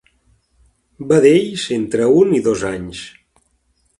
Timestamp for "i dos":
2.39-2.65